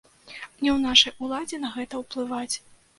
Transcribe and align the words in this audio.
Не 0.29 0.37
ў 0.37 0.77
нашай 0.87 1.15
уладзе 1.27 1.63
на 1.63 1.69
гэта 1.79 2.05
ўплываць! 2.05 2.53